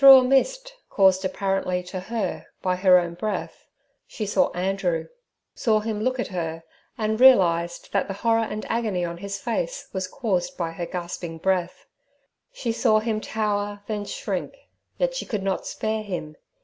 [0.01, 3.67] Through a mist, caused apparently to her, by her own breath,
[4.07, 6.63] she saw Andrew—saw him look at her,
[6.97, 11.37] and realized that the horror and agony on his face was caused by her gasping
[11.37, 11.85] breath.
[12.51, 14.55] She saw him tower, then shrink,
[14.97, 16.35] yet she could not spare him.